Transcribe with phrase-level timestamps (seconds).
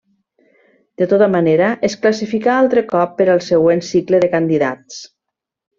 [1.01, 5.03] De tota manera, es classificà altre cop per al següent cicle de Candidats.